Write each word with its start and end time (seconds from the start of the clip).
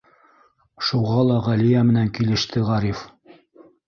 Шуға 0.85 1.19
ла 1.31 1.35
Ғәлиә 1.47 1.83
менән 1.89 2.09
килеште 2.15 2.65
Ғариф. 2.71 3.05